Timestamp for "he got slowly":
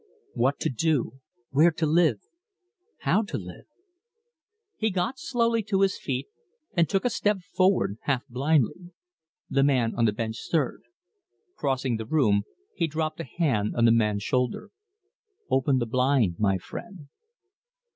4.75-5.61